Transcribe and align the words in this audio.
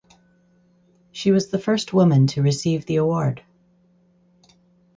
She 1.11 1.29
was 1.31 1.49
the 1.49 1.59
first 1.59 1.93
woman 1.93 2.25
to 2.25 2.41
receive 2.41 2.87
the 2.87 2.95
award. 2.95 3.43